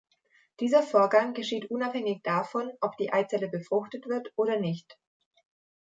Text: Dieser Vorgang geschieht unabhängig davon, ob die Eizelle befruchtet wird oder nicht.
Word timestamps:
Dieser 0.61 0.81
Vorgang 0.81 1.35
geschieht 1.35 1.69
unabhängig 1.69 2.23
davon, 2.23 2.71
ob 2.81 2.97
die 2.97 3.13
Eizelle 3.13 3.49
befruchtet 3.49 4.07
wird 4.07 4.33
oder 4.35 4.59
nicht. 4.59 4.97